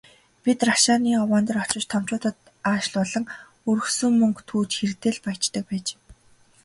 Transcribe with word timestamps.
Бид 0.43 0.59
рашааны 0.67 1.11
овоон 1.23 1.43
дээр 1.45 1.59
очиж 1.63 1.83
томчуудад 1.91 2.37
аашлуулан, 2.71 3.25
өргөсөн 3.69 4.11
мөнгө 4.19 4.41
түүж 4.49 4.69
хэрдээ 4.77 5.11
л 5.15 5.23
«баяждаг» 5.25 5.63
байж. 5.69 5.87